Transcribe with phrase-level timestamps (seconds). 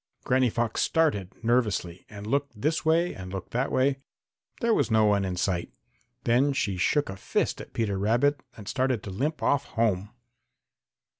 [0.23, 3.99] Granny Fox started nervously and looked this way and looked that way.
[4.59, 5.69] There was no one in sight.
[6.23, 10.09] Then she shook a fist at Peter Rabbit and started to limp off home.